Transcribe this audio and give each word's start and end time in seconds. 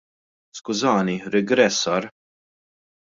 Skużani, 0.59 1.15
rigress 1.35 1.79
sar. 1.85 2.11